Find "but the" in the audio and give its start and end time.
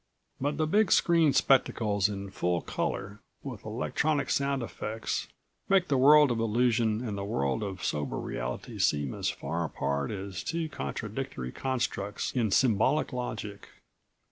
0.39-0.65